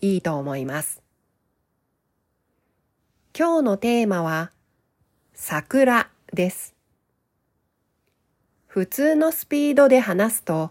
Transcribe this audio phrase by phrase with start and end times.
[0.00, 1.02] いいと思います。
[3.36, 4.50] 今日のテーマは
[5.34, 6.74] 桜です。
[8.66, 10.70] 普通のスピードで話すと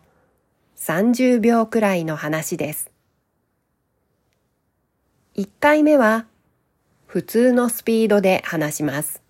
[0.78, 2.92] 30秒くらいの話です。
[5.36, 6.26] 1回目は
[7.06, 9.22] 普通のスピードで話します。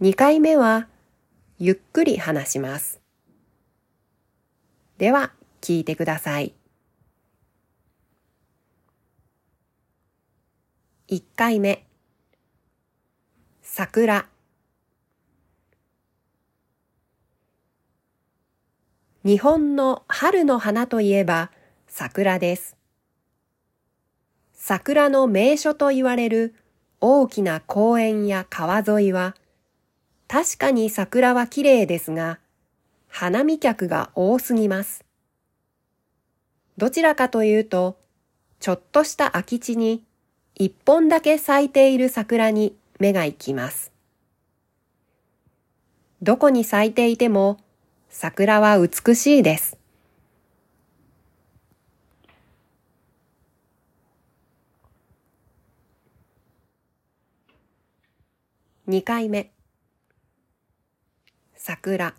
[0.00, 0.88] 2回目は
[1.58, 3.00] ゆっくり話します。
[4.98, 6.57] では聞いてください。
[11.10, 11.86] 1回目
[13.62, 14.26] 桜
[19.24, 21.50] 日本の春の花といえば
[21.86, 22.76] 桜です。
[24.52, 26.54] 桜の名所と言われる
[27.00, 29.34] 大きな公園や川沿いは、
[30.26, 32.38] 確かに桜は綺麗ですが、
[33.08, 35.06] 花見客が多すぎます。
[36.76, 37.96] どちらかというと、
[38.60, 40.04] ちょっとした空き地に
[40.60, 43.92] 一本だけ咲いている桜に目が行きます。
[46.20, 47.58] どこに咲いていても
[48.08, 49.78] 桜は美しいです。
[58.88, 59.52] 2回目
[61.54, 62.14] 桜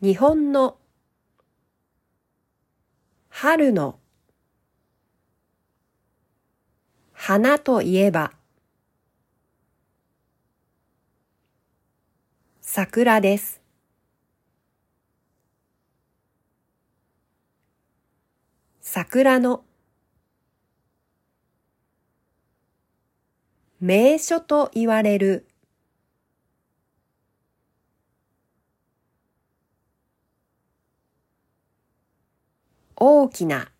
[0.00, 0.78] 日本の
[3.28, 3.98] 春の
[7.28, 8.30] 花といえば。
[12.60, 13.60] 桜です。
[18.80, 19.64] 桜の。
[23.80, 25.48] 名所と言われる。
[32.94, 33.72] 大きな。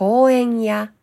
[0.00, 0.94] 公園や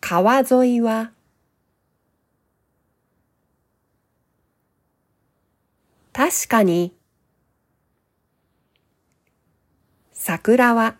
[0.00, 1.12] 川沿いは
[6.14, 6.94] 確かに
[10.14, 10.96] 桜は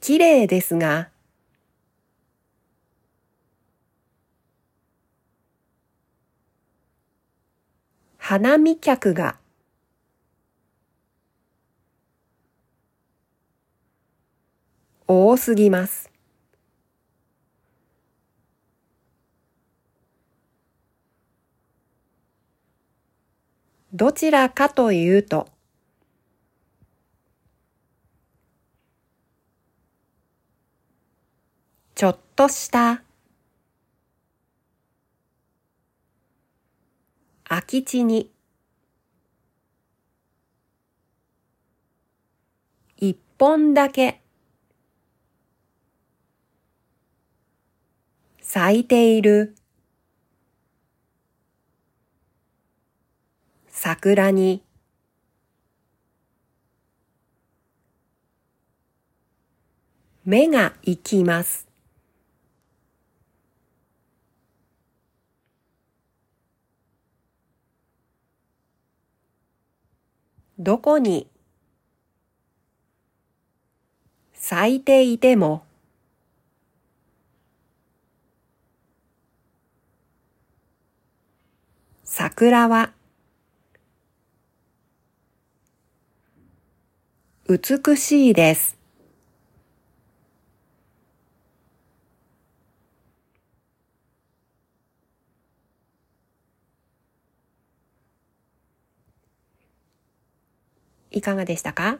[0.00, 1.08] 綺麗ですが
[8.16, 9.39] 花見客が
[15.12, 16.08] 多すぎます。
[23.92, 25.48] どちらかというと、
[31.96, 33.02] ちょっとした
[37.48, 38.30] 空き地に
[42.96, 44.19] 一本だけ
[48.52, 49.54] 咲いている。
[53.68, 54.64] 桜に。
[60.24, 61.68] 目が行きます。
[70.58, 71.28] どこに？
[74.34, 75.69] 咲いていても。
[82.40, 82.92] 桜は
[87.46, 88.78] 美しいです。
[101.10, 101.98] いかがでしたか？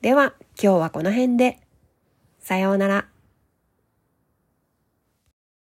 [0.00, 1.58] では、今日はこの辺で。
[2.40, 3.11] さようなら。